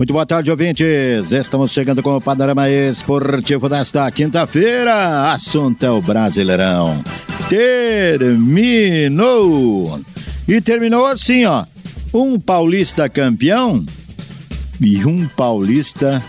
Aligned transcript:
Muito 0.00 0.12
boa 0.14 0.24
tarde, 0.24 0.50
ouvintes. 0.50 1.30
Estamos 1.30 1.72
chegando 1.72 2.02
com 2.02 2.16
o 2.16 2.20
panorama 2.22 2.70
esportivo 2.70 3.68
desta 3.68 4.10
quinta-feira. 4.10 5.30
Assunto 5.30 5.84
é 5.84 5.90
o 5.90 6.00
Brasileirão. 6.00 7.04
Terminou! 7.50 8.40
E 10.48 10.58
terminou 10.62 11.04
assim, 11.04 11.44
ó. 11.44 11.66
Um 12.14 12.40
paulista 12.40 13.10
campeão 13.10 13.84
e 14.80 15.04
um 15.04 15.28
paulista 15.28 16.24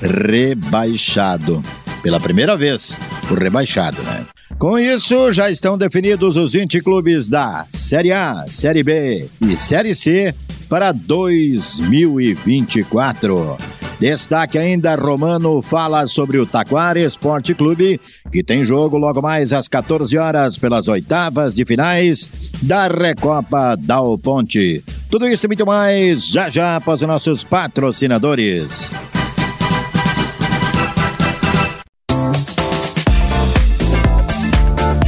rebaixado. 0.00 1.64
Pela 2.04 2.20
primeira 2.20 2.56
vez, 2.56 3.00
o 3.28 3.34
rebaixado, 3.34 4.00
né? 4.04 4.24
Com 4.60 4.78
isso, 4.78 5.32
já 5.32 5.50
estão 5.50 5.76
definidos 5.76 6.36
os 6.36 6.52
20 6.52 6.80
clubes 6.82 7.28
da 7.28 7.66
Série 7.68 8.12
A, 8.12 8.46
Série 8.48 8.84
B 8.84 9.28
e 9.40 9.56
Série 9.56 9.92
C 9.92 10.32
para 10.68 10.92
2024. 10.92 13.56
Destaque 13.98 14.58
ainda, 14.58 14.94
Romano 14.94 15.62
fala 15.62 16.06
sobre 16.06 16.38
o 16.38 16.46
Taquara 16.46 17.00
Esporte 17.00 17.54
Clube, 17.54 17.98
que 18.30 18.44
tem 18.44 18.62
jogo 18.62 18.98
logo 18.98 19.22
mais 19.22 19.54
às 19.54 19.68
14 19.68 20.18
horas 20.18 20.58
pelas 20.58 20.86
oitavas 20.86 21.54
de 21.54 21.64
finais 21.64 22.28
da 22.60 22.88
Recopa 22.88 23.74
Dal 23.74 24.18
Ponte. 24.18 24.84
Tudo 25.10 25.26
isso 25.26 25.46
e 25.46 25.48
muito 25.48 25.64
mais 25.64 26.26
já 26.26 26.50
já 26.50 26.76
após 26.76 27.00
os 27.00 27.08
nossos 27.08 27.42
patrocinadores. 27.42 28.94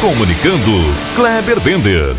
Comunicando, 0.00 0.94
Kleber 1.16 1.58
Bender. 1.58 2.14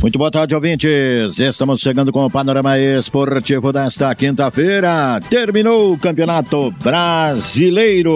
Muito 0.00 0.18
boa 0.18 0.32
tarde, 0.32 0.56
ouvintes. 0.56 1.38
Estamos 1.38 1.80
chegando 1.80 2.10
com 2.10 2.24
o 2.24 2.30
panorama 2.30 2.76
esportivo 2.80 3.72
desta 3.72 4.12
quinta-feira. 4.16 5.20
Terminou 5.30 5.92
o 5.92 5.98
Campeonato 5.98 6.72
Brasileiro. 6.82 8.12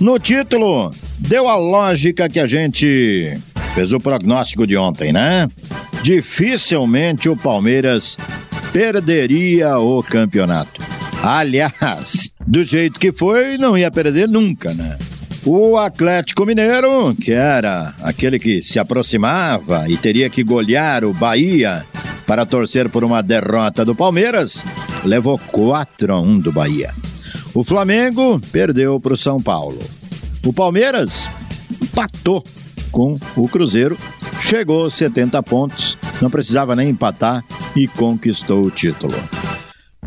No 0.00 0.18
título, 0.18 0.90
deu 1.18 1.46
a 1.46 1.56
lógica 1.56 2.26
que 2.30 2.40
a 2.40 2.46
gente 2.46 3.38
fez 3.74 3.92
o 3.92 4.00
prognóstico 4.00 4.66
de 4.66 4.78
ontem, 4.78 5.12
né? 5.12 5.46
Dificilmente 6.02 7.28
o 7.28 7.36
Palmeiras 7.36 8.16
perderia 8.72 9.78
o 9.78 10.02
campeonato. 10.02 10.89
Aliás, 11.22 12.34
do 12.46 12.64
jeito 12.64 12.98
que 12.98 13.12
foi, 13.12 13.58
não 13.58 13.76
ia 13.76 13.90
perder 13.90 14.26
nunca, 14.26 14.72
né? 14.72 14.96
O 15.44 15.76
Atlético 15.76 16.46
Mineiro, 16.46 17.14
que 17.14 17.32
era 17.32 17.94
aquele 18.02 18.38
que 18.38 18.60
se 18.60 18.78
aproximava 18.78 19.88
e 19.88 19.96
teria 19.96 20.28
que 20.30 20.42
golear 20.42 21.04
o 21.04 21.14
Bahia 21.14 21.84
para 22.26 22.46
torcer 22.46 22.88
por 22.88 23.04
uma 23.04 23.22
derrota 23.22 23.84
do 23.84 23.94
Palmeiras, 23.94 24.62
levou 25.04 25.38
4 25.38 26.12
a 26.12 26.20
1 26.20 26.40
do 26.40 26.52
Bahia. 26.52 26.94
O 27.54 27.64
Flamengo 27.64 28.40
perdeu 28.52 29.00
para 29.00 29.14
o 29.14 29.16
São 29.16 29.40
Paulo. 29.40 29.80
O 30.44 30.52
Palmeiras 30.52 31.28
empatou 31.82 32.44
com 32.90 33.18
o 33.36 33.48
Cruzeiro, 33.48 33.98
chegou 34.40 34.84
aos 34.84 34.94
70 34.94 35.42
pontos, 35.42 35.98
não 36.20 36.30
precisava 36.30 36.76
nem 36.76 36.90
empatar 36.90 37.44
e 37.74 37.86
conquistou 37.88 38.64
o 38.64 38.70
título. 38.70 39.14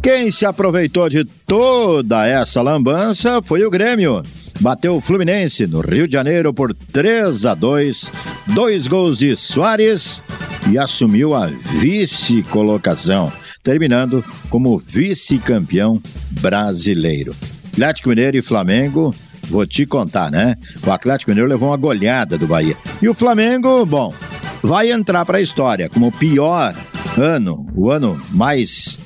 Quem 0.04 0.30
se 0.30 0.46
aproveitou 0.46 1.08
de 1.08 1.24
toda 1.24 2.28
essa 2.28 2.62
lambança 2.62 3.42
foi 3.42 3.64
o 3.64 3.70
Grêmio. 3.70 4.22
Bateu 4.60 4.98
o 4.98 5.02
Fluminense 5.02 5.66
no 5.66 5.80
Rio 5.80 6.06
de 6.06 6.12
Janeiro 6.12 6.54
por 6.54 6.74
3 6.74 7.46
a 7.46 7.54
2, 7.54 8.12
dois 8.48 8.86
gols 8.86 9.18
de 9.18 9.34
Soares 9.34 10.22
e 10.70 10.78
assumiu 10.78 11.34
a 11.34 11.46
vice-colocação, 11.48 13.32
terminando 13.64 14.22
como 14.50 14.78
vice-campeão 14.78 16.04
brasileiro. 16.32 17.34
Atlético 17.72 18.10
Mineiro 18.10 18.36
e 18.36 18.42
Flamengo, 18.42 19.16
vou 19.44 19.66
te 19.66 19.86
contar, 19.86 20.30
né? 20.30 20.58
O 20.86 20.92
Atlético 20.92 21.32
Mineiro 21.32 21.50
levou 21.50 21.70
uma 21.70 21.78
goleada 21.78 22.38
do 22.38 22.46
Bahia. 22.46 22.76
E 23.02 23.08
o 23.08 23.14
Flamengo, 23.14 23.86
bom, 23.86 24.14
vai 24.62 24.92
entrar 24.92 25.26
para 25.26 25.38
a 25.38 25.42
história 25.42 25.88
como 25.88 26.08
o 26.08 26.12
pior 26.12 26.76
ano, 27.18 27.66
o 27.74 27.90
ano 27.90 28.22
mais 28.32 29.02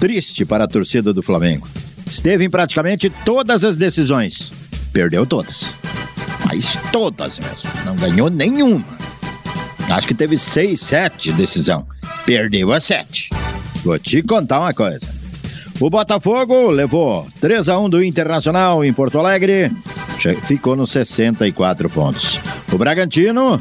triste 0.00 0.44
para 0.44 0.64
a 0.64 0.68
torcida 0.68 1.12
do 1.12 1.22
Flamengo. 1.22 1.68
Esteve 2.06 2.44
em 2.44 2.50
praticamente 2.50 3.10
todas 3.24 3.64
as 3.64 3.76
decisões. 3.76 4.52
Perdeu 4.92 5.26
todas. 5.26 5.74
Mas 6.44 6.78
todas 6.92 7.38
mesmo. 7.38 7.70
Não 7.84 7.96
ganhou 7.96 8.30
nenhuma. 8.30 8.84
Acho 9.90 10.06
que 10.06 10.14
teve 10.14 10.38
seis, 10.38 10.80
sete 10.80 11.32
decisão. 11.32 11.86
Perdeu 12.24 12.72
a 12.72 12.80
sete. 12.80 13.30
Vou 13.84 13.98
te 13.98 14.22
contar 14.22 14.60
uma 14.60 14.74
coisa. 14.74 15.14
O 15.78 15.90
Botafogo 15.90 16.70
levou 16.70 17.26
3 17.40 17.68
a 17.68 17.78
1 17.78 17.90
do 17.90 18.02
Internacional 18.02 18.82
em 18.82 18.92
Porto 18.94 19.18
Alegre, 19.18 19.70
ficou 20.44 20.74
nos 20.74 20.90
64 20.90 21.90
pontos. 21.90 22.40
O 22.72 22.78
Bragantino 22.78 23.60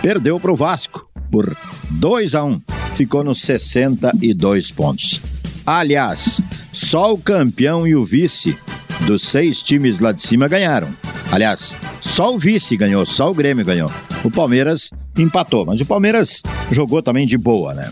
perdeu 0.00 0.40
para 0.40 0.50
o 0.50 0.56
Vasco 0.56 1.06
por 1.30 1.54
2 1.90 2.34
a 2.34 2.42
1 2.42 2.60
ficou 2.96 3.22
nos 3.22 3.42
62 3.42 4.72
pontos. 4.72 5.20
Aliás, 5.66 6.40
só 6.72 7.12
o 7.12 7.18
campeão 7.18 7.88
e 7.88 7.96
o 7.96 8.04
vice 8.04 8.56
dos 9.04 9.22
seis 9.22 9.62
times 9.62 9.98
lá 9.98 10.12
de 10.12 10.22
cima 10.22 10.46
ganharam. 10.46 10.88
Aliás, 11.32 11.76
só 12.00 12.32
o 12.32 12.38
vice 12.38 12.76
ganhou, 12.76 13.04
só 13.04 13.30
o 13.30 13.34
Grêmio 13.34 13.64
ganhou. 13.64 13.90
O 14.22 14.30
Palmeiras 14.30 14.90
empatou, 15.18 15.66
mas 15.66 15.80
o 15.80 15.86
Palmeiras 15.86 16.40
jogou 16.70 17.02
também 17.02 17.26
de 17.26 17.36
boa, 17.36 17.74
né? 17.74 17.90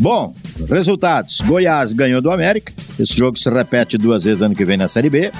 Bom, 0.00 0.34
resultados: 0.68 1.40
Goiás 1.42 1.92
ganhou 1.92 2.20
do 2.20 2.30
América. 2.30 2.72
Esse 2.98 3.16
jogo 3.16 3.38
se 3.38 3.48
repete 3.48 3.96
duas 3.96 4.24
vezes 4.24 4.42
ano 4.42 4.54
que 4.54 4.64
vem 4.64 4.76
na 4.76 4.88
Série 4.88 5.08
B. 5.08 5.30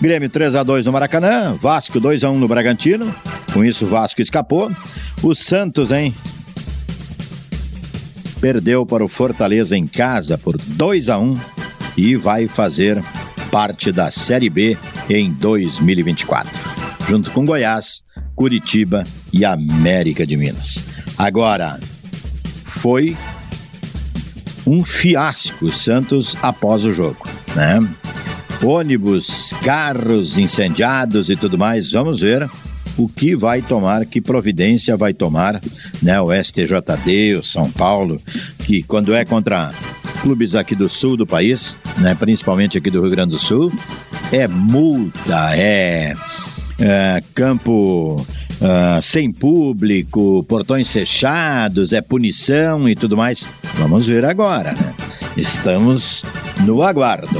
Grêmio 0.00 0.30
3 0.30 0.54
a 0.54 0.62
2 0.62 0.86
no 0.86 0.92
Maracanã, 0.92 1.56
Vasco 1.60 2.00
2 2.00 2.24
a 2.24 2.30
1 2.30 2.38
no 2.38 2.48
Bragantino. 2.48 3.14
Com 3.52 3.64
isso 3.64 3.84
o 3.84 3.88
Vasco 3.88 4.22
escapou. 4.22 4.70
O 5.22 5.34
Santos, 5.34 5.90
hein? 5.90 6.14
Perdeu 8.40 8.86
para 8.86 9.04
o 9.04 9.08
Fortaleza 9.08 9.76
em 9.76 9.86
casa 9.86 10.38
por 10.38 10.56
2 10.56 11.08
a 11.08 11.18
1 11.18 11.38
e 11.96 12.16
vai 12.16 12.46
fazer 12.46 13.02
parte 13.50 13.90
da 13.90 14.10
Série 14.10 14.48
B 14.48 14.76
em 15.10 15.32
2024, 15.32 16.50
junto 17.08 17.30
com 17.32 17.44
Goiás, 17.44 18.02
Curitiba 18.36 19.04
e 19.32 19.44
América 19.44 20.26
de 20.26 20.36
Minas. 20.36 20.84
Agora, 21.16 21.78
foi 22.64 23.16
um 24.66 24.84
fiasco 24.84 25.66
o 25.66 25.72
Santos 25.72 26.36
após 26.42 26.84
o 26.84 26.92
jogo, 26.92 27.26
né? 27.56 27.86
Ônibus, 28.62 29.52
carros 29.62 30.36
incendiados 30.36 31.30
e 31.30 31.36
tudo 31.36 31.56
mais, 31.56 31.92
vamos 31.92 32.20
ver 32.20 32.48
o 32.98 33.08
que 33.08 33.36
vai 33.36 33.62
tomar, 33.62 34.04
que 34.04 34.20
providência 34.20 34.96
vai 34.96 35.14
tomar, 35.14 35.62
né? 36.02 36.20
O 36.20 36.32
STJD, 36.32 37.36
o 37.38 37.42
São 37.42 37.70
Paulo, 37.70 38.20
que 38.58 38.82
quando 38.82 39.14
é 39.14 39.24
contra 39.24 39.72
clubes 40.20 40.56
aqui 40.56 40.74
do 40.74 40.88
sul 40.88 41.16
do 41.16 41.26
país, 41.26 41.78
né? 41.98 42.14
Principalmente 42.14 42.76
aqui 42.76 42.90
do 42.90 43.00
Rio 43.00 43.10
Grande 43.10 43.30
do 43.30 43.38
Sul, 43.38 43.72
é 44.32 44.48
multa, 44.48 45.56
é, 45.56 46.14
é 46.78 47.22
campo 47.34 48.26
Uh, 48.58 49.00
sem 49.00 49.30
público, 49.30 50.42
portões 50.48 50.92
fechados, 50.92 51.92
é 51.92 52.00
punição 52.00 52.88
e 52.88 52.96
tudo 52.96 53.16
mais. 53.16 53.46
Vamos 53.76 54.08
ver 54.08 54.24
agora, 54.24 54.72
né? 54.72 54.94
Estamos 55.36 56.24
no 56.66 56.82
aguardo. 56.82 57.38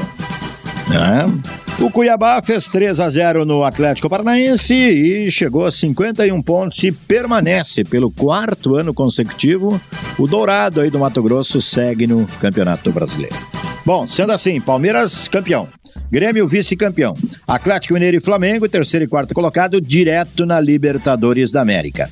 É. 0.92 1.67
O 1.80 1.90
Cuiabá 1.90 2.42
fez 2.42 2.66
3 2.66 2.98
a 2.98 3.08
0 3.08 3.44
no 3.44 3.62
Atlético 3.62 4.10
Paranaense 4.10 4.74
e 4.74 5.30
chegou 5.30 5.64
a 5.64 5.70
51 5.70 6.42
pontos 6.42 6.82
e 6.82 6.90
permanece 6.90 7.84
pelo 7.84 8.10
quarto 8.10 8.74
ano 8.74 8.92
consecutivo. 8.92 9.80
O 10.18 10.26
Dourado 10.26 10.80
aí 10.80 10.90
do 10.90 10.98
Mato 10.98 11.22
Grosso 11.22 11.60
segue 11.60 12.04
no 12.04 12.26
Campeonato 12.40 12.90
Brasileiro. 12.90 13.36
Bom, 13.86 14.08
sendo 14.08 14.32
assim, 14.32 14.60
Palmeiras 14.60 15.28
campeão. 15.28 15.68
Grêmio 16.10 16.48
vice-campeão. 16.48 17.16
Atlético 17.46 17.94
Mineiro 17.94 18.16
e 18.16 18.20
Flamengo, 18.20 18.68
terceiro 18.68 19.04
e 19.04 19.08
quarto 19.08 19.32
colocado, 19.32 19.80
direto 19.80 20.44
na 20.44 20.60
Libertadores 20.60 21.52
da 21.52 21.62
América. 21.62 22.10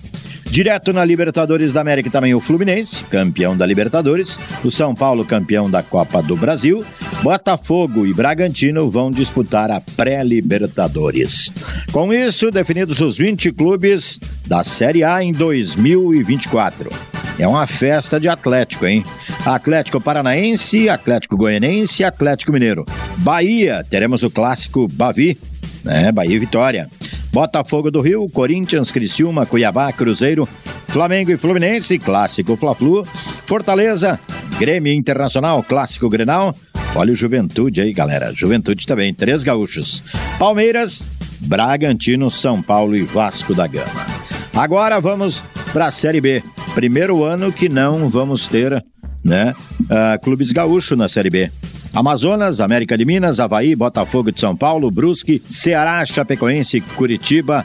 Direto 0.50 0.92
na 0.92 1.04
Libertadores 1.04 1.72
da 1.72 1.80
América 1.80 2.10
também 2.10 2.34
o 2.34 2.40
Fluminense, 2.40 3.04
campeão 3.04 3.56
da 3.56 3.66
Libertadores, 3.66 4.38
o 4.64 4.70
São 4.70 4.94
Paulo, 4.94 5.24
campeão 5.24 5.68
da 5.68 5.82
Copa 5.82 6.22
do 6.22 6.36
Brasil, 6.36 6.84
Botafogo 7.22 8.06
e 8.06 8.14
Bragantino 8.14 8.90
vão 8.90 9.10
disputar 9.10 9.70
a 9.70 9.80
pré-Libertadores. 9.80 11.52
Com 11.92 12.12
isso, 12.12 12.50
definidos 12.50 13.00
os 13.00 13.18
20 13.18 13.52
clubes 13.52 14.18
da 14.46 14.62
Série 14.62 15.02
A 15.02 15.22
em 15.22 15.32
2024. 15.32 16.90
É 17.38 17.46
uma 17.46 17.66
festa 17.66 18.18
de 18.18 18.28
Atlético, 18.28 18.86
hein? 18.86 19.04
Atlético 19.44 20.00
Paranaense, 20.00 20.88
Atlético 20.88 21.36
Goianense, 21.36 22.02
Atlético 22.02 22.52
Mineiro. 22.52 22.86
Bahia, 23.18 23.84
teremos 23.88 24.22
o 24.22 24.30
clássico 24.30 24.88
Bavi, 24.88 25.36
né? 25.84 26.10
Bahia 26.12 26.36
e 26.36 26.38
Vitória. 26.38 26.90
Botafogo 27.32 27.90
do 27.90 28.00
Rio, 28.00 28.26
Corinthians, 28.30 28.90
Criciúma, 28.90 29.44
Cuiabá, 29.44 29.92
Cruzeiro, 29.92 30.48
Flamengo 30.88 31.30
e 31.30 31.36
Fluminense, 31.36 31.98
clássico 31.98 32.56
Fla-Flu, 32.56 33.06
Fortaleza, 33.44 34.18
Grêmio 34.58 34.92
Internacional, 34.92 35.62
clássico 35.62 36.08
Grenal. 36.08 36.56
Olha 36.96 37.12
o 37.12 37.14
Juventude 37.14 37.82
aí, 37.82 37.92
galera. 37.92 38.32
Juventude 38.34 38.86
também, 38.86 39.12
três 39.12 39.44
gaúchos. 39.44 40.02
Palmeiras, 40.38 41.04
Bragantino, 41.40 42.30
São 42.30 42.62
Paulo 42.62 42.96
e 42.96 43.02
Vasco 43.02 43.54
da 43.54 43.66
Gama. 43.66 44.06
Agora 44.54 44.98
vamos 44.98 45.44
para 45.74 45.88
a 45.88 45.90
Série 45.90 46.22
B. 46.22 46.42
Primeiro 46.74 47.22
ano 47.22 47.52
que 47.52 47.68
não 47.68 48.08
vamos 48.08 48.48
ter, 48.48 48.82
né, 49.22 49.54
uh, 49.82 50.18
clubes 50.22 50.52
gaúchos 50.52 50.96
na 50.96 51.06
Série 51.06 51.28
B. 51.28 51.50
Amazonas, 51.92 52.62
América 52.62 52.96
de 52.96 53.04
Minas, 53.04 53.40
Havaí, 53.40 53.76
Botafogo 53.76 54.32
de 54.32 54.40
São 54.40 54.56
Paulo, 54.56 54.90
Brusque, 54.90 55.42
Ceará, 55.50 56.04
Chapecoense, 56.06 56.80
Curitiba, 56.80 57.64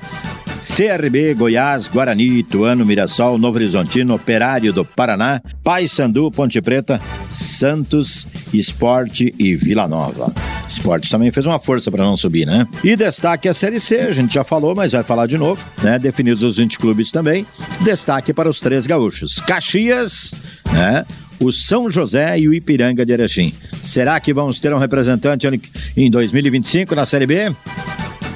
CRB, 0.75 1.33
Goiás, 1.35 1.87
Guarani, 1.87 2.39
Ituano, 2.39 2.85
Mirassol, 2.85 3.37
Novo 3.37 3.57
Horizontino, 3.57 4.13
Operário 4.13 4.73
do 4.73 4.83
Paraná, 4.83 5.41
Paysandu, 5.63 6.29
Ponte 6.31 6.61
Preta, 6.61 7.01
Santos, 7.29 8.27
Esporte 8.57 9.33
e 9.37 9.55
Vila 9.55 9.87
Nova. 9.87 10.33
Esporte 10.67 11.09
também 11.09 11.31
fez 11.31 11.45
uma 11.45 11.59
força 11.59 11.91
para 11.91 12.03
não 12.03 12.15
subir, 12.15 12.45
né? 12.45 12.67
E 12.83 12.95
destaque 12.95 13.49
a 13.49 13.53
Série 13.53 13.79
C, 13.79 13.97
a 14.01 14.11
gente 14.11 14.33
já 14.33 14.43
falou, 14.43 14.75
mas 14.75 14.93
vai 14.93 15.03
falar 15.03 15.27
de 15.27 15.37
novo, 15.37 15.65
né? 15.81 15.99
Definidos 15.99 16.43
os 16.43 16.57
20 16.57 16.79
clubes 16.79 17.11
também. 17.11 17.45
Destaque 17.81 18.33
para 18.33 18.49
os 18.49 18.59
três 18.59 18.87
gaúchos. 18.87 19.39
Caxias, 19.39 20.33
né? 20.71 21.05
o 21.41 21.51
São 21.51 21.91
José 21.91 22.39
e 22.39 22.47
o 22.47 22.53
Ipiranga 22.53 23.03
de 23.03 23.11
Erechim. 23.11 23.51
Será 23.83 24.19
que 24.19 24.33
vamos 24.33 24.59
ter 24.59 24.71
um 24.73 24.77
representante 24.77 25.47
em 25.97 26.09
2025 26.09 26.93
na 26.93 27.05
Série 27.05 27.25
B? 27.25 27.51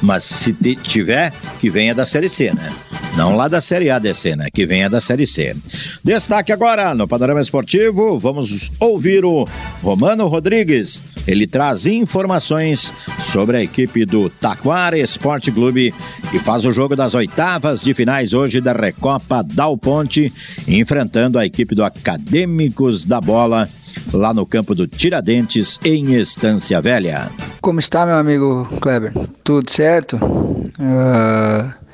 Mas 0.01 0.23
se 0.23 0.53
tiver, 0.53 1.31
que 1.59 1.69
venha 1.69 1.93
da 1.93 2.05
Série 2.05 2.29
C, 2.29 2.51
né? 2.53 2.73
Não 3.15 3.33
lá 3.33 3.47
da 3.47 3.61
Série 3.61 3.89
A 3.89 3.97
DC, 3.97 4.35
né? 4.35 4.47
Que 4.53 4.65
venha 4.65 4.89
da 4.89 4.99
Série 4.99 5.25
C. 5.25 5.55
Destaque 6.03 6.51
agora 6.51 6.93
no 6.93 7.07
Panorama 7.07 7.41
Esportivo, 7.41 8.19
vamos 8.19 8.69
ouvir 8.77 9.23
o 9.23 9.47
Romano 9.81 10.27
Rodrigues. 10.27 11.01
Ele 11.25 11.47
traz 11.47 11.85
informações 11.85 12.91
sobre 13.31 13.55
a 13.55 13.63
equipe 13.63 14.05
do 14.05 14.29
Taquara 14.29 14.99
Esporte 14.99 15.49
Clube, 15.49 15.93
que 16.29 16.39
faz 16.39 16.65
o 16.65 16.73
jogo 16.73 16.93
das 16.93 17.15
oitavas 17.15 17.81
de 17.81 17.93
finais 17.93 18.33
hoje 18.33 18.59
da 18.59 18.73
Recopa 18.73 19.41
Dal 19.41 19.77
Ponte, 19.77 20.31
enfrentando 20.67 21.39
a 21.39 21.45
equipe 21.45 21.73
do 21.73 21.85
Acadêmicos 21.85 23.05
da 23.05 23.21
Bola 23.21 23.69
lá 24.13 24.33
no 24.33 24.45
campo 24.45 24.75
do 24.75 24.87
Tiradentes, 24.87 25.79
em 25.85 26.15
Estância 26.15 26.81
Velha. 26.81 27.31
Como 27.61 27.79
está, 27.79 28.05
meu 28.05 28.15
amigo 28.15 28.67
Kleber? 28.81 29.13
Tudo 29.41 29.71
certo? 29.71 30.17
Uh, 30.17 31.84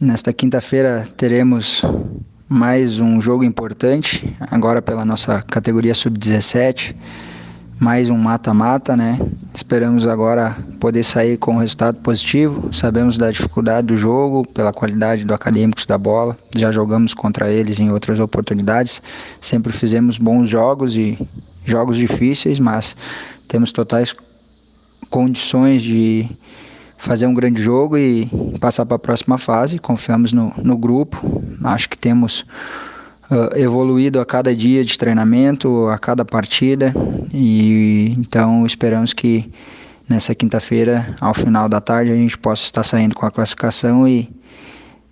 Nesta 0.00 0.32
quinta-feira 0.32 1.06
teremos 1.14 1.82
mais 2.48 2.98
um 2.98 3.20
jogo 3.20 3.44
importante, 3.44 4.34
agora 4.50 4.80
pela 4.80 5.04
nossa 5.04 5.42
categoria 5.42 5.94
sub-17, 5.94 6.96
mais 7.78 8.08
um 8.08 8.16
mata-mata, 8.16 8.96
né? 8.96 9.18
Esperamos 9.54 10.06
agora 10.06 10.56
poder 10.80 11.04
sair 11.04 11.36
com 11.36 11.56
um 11.56 11.58
resultado 11.58 11.98
positivo. 11.98 12.72
Sabemos 12.72 13.18
da 13.18 13.30
dificuldade 13.30 13.88
do 13.88 13.96
jogo, 13.96 14.48
pela 14.48 14.72
qualidade 14.72 15.22
do 15.22 15.34
Acadêmicos 15.34 15.84
da 15.84 15.98
bola. 15.98 16.34
Já 16.56 16.72
jogamos 16.72 17.12
contra 17.12 17.52
eles 17.52 17.78
em 17.78 17.92
outras 17.92 18.18
oportunidades. 18.18 19.02
Sempre 19.38 19.70
fizemos 19.70 20.16
bons 20.16 20.48
jogos 20.48 20.96
e 20.96 21.18
jogos 21.66 21.98
difíceis, 21.98 22.58
mas 22.58 22.96
temos 23.46 23.70
totais 23.70 24.16
condições 25.10 25.82
de 25.82 26.26
fazer 27.00 27.26
um 27.26 27.34
grande 27.34 27.60
jogo 27.60 27.96
e 27.96 28.28
passar 28.60 28.84
para 28.86 28.96
a 28.96 28.98
próxima 28.98 29.38
fase. 29.38 29.78
Confiamos 29.78 30.32
no, 30.32 30.52
no 30.62 30.76
grupo, 30.76 31.42
acho 31.64 31.88
que 31.88 31.98
temos 31.98 32.44
uh, 33.30 33.56
evoluído 33.56 34.20
a 34.20 34.26
cada 34.26 34.54
dia 34.54 34.84
de 34.84 34.96
treinamento, 34.98 35.88
a 35.88 35.98
cada 35.98 36.24
partida, 36.24 36.92
e 37.32 38.14
então 38.18 38.66
esperamos 38.66 39.12
que 39.12 39.50
nessa 40.08 40.34
quinta-feira, 40.34 41.16
ao 41.20 41.32
final 41.32 41.68
da 41.68 41.80
tarde, 41.80 42.12
a 42.12 42.16
gente 42.16 42.36
possa 42.36 42.64
estar 42.64 42.84
saindo 42.84 43.14
com 43.14 43.24
a 43.24 43.30
classificação 43.30 44.06
e 44.06 44.28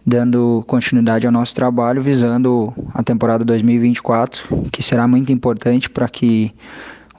dando 0.04 0.64
continuidade 0.66 1.26
ao 1.26 1.32
nosso 1.32 1.54
trabalho, 1.54 2.02
visando 2.02 2.72
a 2.92 3.02
temporada 3.02 3.44
2024, 3.44 4.68
que 4.70 4.82
será 4.82 5.06
muito 5.08 5.32
importante 5.32 5.88
para 5.88 6.08
que 6.08 6.52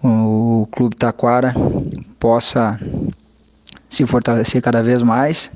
o 0.03 0.67
Clube 0.71 0.95
Taquara 0.95 1.53
possa 2.19 2.79
se 3.89 4.05
fortalecer 4.05 4.61
cada 4.61 4.81
vez 4.81 5.01
mais. 5.01 5.51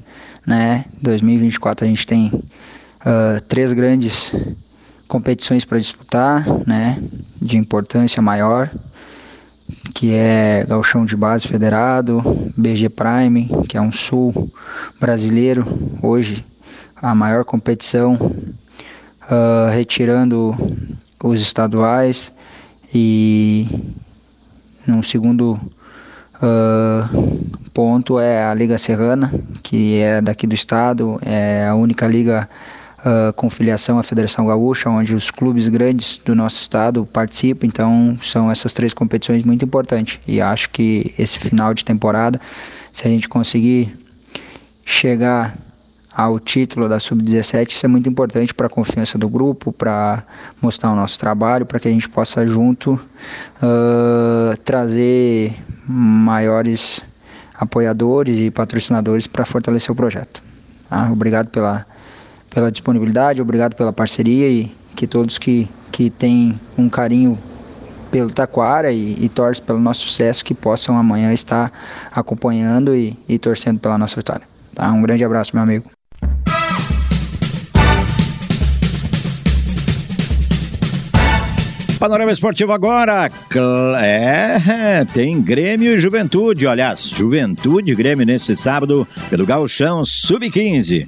Né? 0.46 0.86
2024 1.02 1.86
a 1.86 1.88
gente 1.88 2.06
tem 2.06 2.28
uh, 2.34 3.40
três 3.48 3.72
grandes 3.72 4.36
competições 5.08 5.64
para 5.64 5.78
disputar, 5.78 6.46
né? 6.68 7.02
de 7.42 7.58
importância 7.58 8.22
maior, 8.22 8.70
que 9.94 10.14
é 10.14 10.66
Galchão 10.68 11.06
de 11.06 11.16
Base 11.16 11.48
Federado, 11.48 12.22
BG 12.58 12.90
Prime, 12.90 13.50
que 13.70 13.78
é 13.78 13.82
um 13.82 13.92
sul 13.92 14.52
brasileiro, 15.00 15.66
hoje 16.02 16.44
a 17.02 17.14
maior 17.14 17.44
competição, 17.44 18.14
uh, 18.14 19.70
retirando 19.72 20.56
os 21.24 21.42
estaduais 21.42 22.32
e 22.94 23.68
no 24.86 25.04
segundo 25.04 25.54
uh, 26.42 27.43
ponto 27.74 28.20
é 28.20 28.44
a 28.44 28.54
Liga 28.54 28.78
Serrana, 28.78 29.34
que 29.64 30.00
é 30.00 30.22
daqui 30.22 30.46
do 30.46 30.54
estado, 30.54 31.20
é 31.26 31.68
a 31.68 31.76
única 31.76 32.06
liga 32.06 32.48
uh, 33.00 33.34
com 33.34 33.50
filiação 33.50 33.98
à 33.98 34.04
Federação 34.04 34.46
Gaúcha, 34.46 34.90
onde 34.90 35.16
os 35.16 35.32
clubes 35.32 35.68
grandes 35.68 36.18
do 36.24 36.36
nosso 36.36 36.62
estado 36.62 37.06
participam. 37.06 37.66
Então, 37.66 38.18
são 38.22 38.52
essas 38.52 38.74
três 38.74 38.94
competições 38.94 39.44
muito 39.44 39.66
importantes. 39.66 40.20
E 40.28 40.40
acho 40.40 40.70
que 40.70 41.14
esse 41.18 41.40
final 41.40 41.74
de 41.74 41.84
temporada, 41.84 42.40
se 42.92 43.08
a 43.08 43.10
gente 43.10 43.28
conseguir 43.28 43.98
chegar 44.86 45.56
ao 46.16 46.40
título 46.40 46.88
da 46.88 47.00
Sub-17, 47.00 47.72
isso 47.72 47.86
é 47.86 47.90
muito 47.90 48.08
importante 48.08 48.54
para 48.54 48.68
a 48.68 48.70
confiança 48.70 49.18
do 49.18 49.28
grupo, 49.28 49.72
para 49.72 50.24
mostrar 50.62 50.92
o 50.92 50.96
nosso 50.96 51.18
trabalho, 51.18 51.66
para 51.66 51.80
que 51.80 51.88
a 51.88 51.92
gente 51.92 52.08
possa 52.08 52.46
junto 52.46 52.94
uh, 52.94 54.56
trazer 54.64 55.56
maiores 55.88 57.04
apoiadores 57.54 58.40
e 58.40 58.52
patrocinadores 58.52 59.28
para 59.28 59.46
fortalecer 59.46 59.92
o 59.92 59.96
projeto. 59.96 60.42
Tá? 60.90 61.10
Obrigado 61.12 61.50
pela, 61.50 61.86
pela 62.50 62.72
disponibilidade, 62.72 63.42
obrigado 63.42 63.76
pela 63.76 63.94
parceria 63.94 64.50
e 64.50 64.76
que 64.96 65.08
todos 65.08 65.38
que, 65.38 65.68
que 65.92 66.10
têm 66.10 66.60
um 66.78 66.90
carinho 66.90 67.38
pelo 68.12 68.32
Taquara 68.32 68.92
e, 68.92 69.18
e 69.20 69.28
torcem 69.28 69.64
pelo 69.64 69.80
nosso 69.80 70.02
sucesso 70.02 70.46
que 70.46 70.54
possam 70.54 70.98
amanhã 70.98 71.34
estar 71.34 71.72
acompanhando 72.12 72.96
e, 72.96 73.18
e 73.28 73.40
torcendo 73.40 73.80
pela 73.80 73.98
nossa 73.98 74.16
vitória. 74.16 74.48
Tá? 74.76 74.92
Um 74.92 75.02
grande 75.02 75.24
abraço, 75.24 75.56
meu 75.56 75.64
amigo. 75.64 75.90
Panorama 82.04 82.34
Esportivo 82.34 82.74
agora. 82.74 83.32
É, 83.98 85.06
tem 85.16 85.42
Grêmio 85.42 85.96
e 85.96 86.00
Juventude. 86.02 86.68
Aliás, 86.68 87.08
Juventude 87.08 87.94
e 87.94 87.96
Grêmio 87.96 88.26
nesse 88.26 88.58
sábado 88.58 89.08
pelo 89.30 89.46
Gauchão 89.46 90.04
Sub-15. 90.04 91.08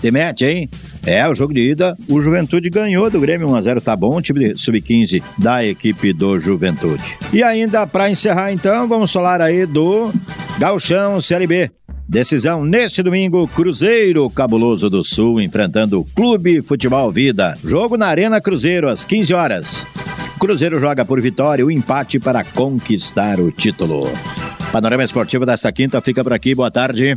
Te 0.00 0.10
mete, 0.10 0.46
hein? 0.46 0.70
É, 1.04 1.28
o 1.28 1.34
jogo 1.34 1.52
de 1.52 1.60
ida, 1.60 1.94
o 2.08 2.18
Juventude 2.22 2.70
ganhou 2.70 3.10
do 3.10 3.20
Grêmio 3.20 3.46
1x0, 3.46 3.82
tá 3.82 3.94
bom, 3.94 4.18
time 4.22 4.56
sub-15 4.56 5.22
da 5.36 5.62
equipe 5.62 6.14
do 6.14 6.40
Juventude. 6.40 7.18
E 7.30 7.42
ainda 7.42 7.86
para 7.86 8.08
encerrar 8.08 8.50
então, 8.50 8.88
vamos 8.88 9.12
falar 9.12 9.42
aí 9.42 9.66
do 9.66 10.10
Galchão 10.58 11.20
Série 11.20 11.46
B. 11.46 11.70
Decisão 12.08 12.64
neste 12.64 13.02
domingo, 13.02 13.46
Cruzeiro 13.48 14.30
Cabuloso 14.30 14.88
do 14.88 15.04
Sul 15.04 15.42
enfrentando 15.42 16.00
o 16.00 16.04
Clube 16.04 16.62
Futebol 16.62 17.12
Vida. 17.12 17.58
Jogo 17.62 17.98
na 17.98 18.06
Arena 18.06 18.40
Cruzeiro 18.40 18.88
às 18.88 19.04
15 19.04 19.34
horas. 19.34 19.86
Cruzeiro 20.38 20.78
joga 20.78 21.04
por 21.04 21.20
vitória 21.20 21.64
o 21.64 21.70
empate 21.70 22.20
para 22.20 22.44
conquistar 22.44 23.40
o 23.40 23.50
título. 23.50 24.04
Panorama 24.70 25.02
Esportivo 25.02 25.46
desta 25.46 25.72
quinta 25.72 26.00
fica 26.02 26.22
por 26.22 26.32
aqui. 26.32 26.54
Boa 26.54 26.70
tarde. 26.70 27.16